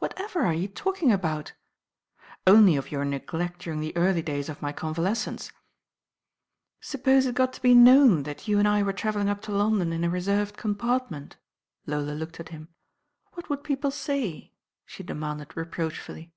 [0.00, 1.52] "Whatever are you talking about?"
[2.48, 5.52] "Only of your neglect during the early days of my convalescence."
[6.80, 9.92] "Suppose it got to be known that you and I were traveUmg up to London
[9.92, 12.66] in a reserved compart LONDON AND LORD DREWITT tl9 i;'"*'",..^*^^' "^^^'
[13.34, 13.76] "Whit would peo.
[13.76, 14.50] ^\i!!I^
[15.00, 16.32] '^^ demanded reprotchfuUy.